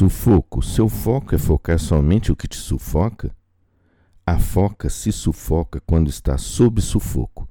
[0.00, 0.62] Sufoco.
[0.62, 3.36] Seu foco é focar somente o que te sufoca?
[4.24, 7.46] A foca se sufoca quando está sob sufoco.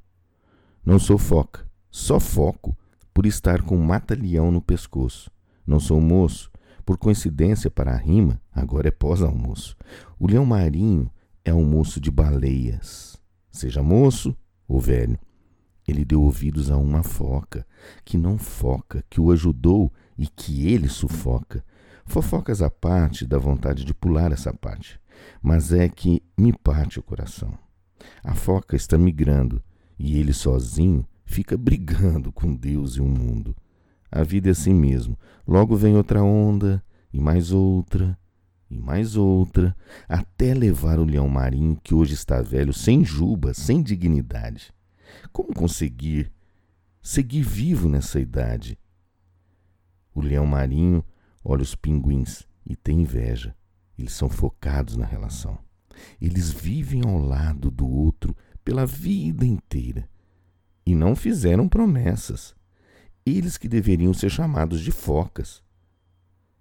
[0.84, 2.76] Não sou foca, só foco
[3.14, 5.30] por estar com um mata-leão no pescoço.
[5.64, 6.52] Não sou moço,
[6.84, 9.78] por coincidência para a rima, agora é pós-almoço.
[10.18, 11.08] O leão marinho
[11.46, 13.16] é um moço de baleias.
[13.52, 14.36] Seja moço
[14.68, 15.20] ou velho,
[15.88, 17.64] ele deu ouvidos a uma foca
[18.04, 21.64] que não foca, que o ajudou e que ele sufoca.
[22.10, 25.00] Fofocas à parte da vontade de pular essa parte,
[25.44, 27.56] mas é que me parte o coração.
[28.24, 29.62] A foca está migrando
[29.98, 33.56] e ele sozinho fica brigando com Deus e o mundo.
[34.12, 35.16] A vida é assim mesmo.
[35.48, 38.18] Logo vem outra onda, e mais outra,
[38.72, 43.84] e mais outra, até levar o leão marinho que hoje está velho, sem juba, sem
[43.84, 44.74] dignidade.
[45.32, 46.32] Como conseguir
[47.04, 48.80] seguir vivo nessa idade?
[50.12, 51.06] O leão marinho
[51.44, 53.56] olha os pinguins e tem inveja.
[53.98, 55.58] Eles são focados na relação.
[56.22, 60.08] Eles vivem ao lado do outro pela vida inteira
[60.86, 62.56] e não fizeram promessas.
[63.26, 65.62] Eles que deveriam ser chamados de focas.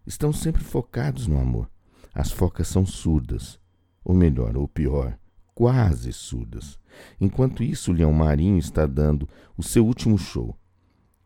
[0.06, 1.70] Estão sempre focados no amor.
[2.14, 3.60] As focas são surdas,
[4.04, 5.18] ou melhor, ou pior,
[5.54, 6.78] quase surdas.
[7.20, 10.56] Enquanto isso, o leão marinho está dando o seu último show.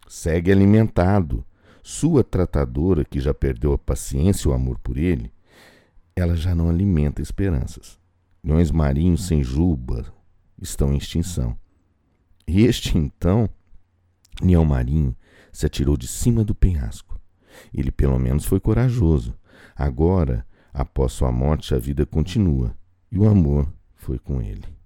[0.09, 1.45] Segue alimentado.
[1.83, 5.33] Sua tratadora, que já perdeu a paciência e o amor por ele,
[6.15, 7.99] ela já não alimenta esperanças.
[8.45, 10.13] Leões marinhos sem juba
[10.61, 11.59] estão em extinção.
[12.47, 13.49] E este então,
[14.41, 15.17] leão marinho,
[15.53, 17.21] se atirou de cima do penhasco.
[17.73, 19.35] Ele pelo menos foi corajoso.
[19.75, 22.77] Agora, após sua morte, a vida continua
[23.11, 24.82] e o amor foi com ele.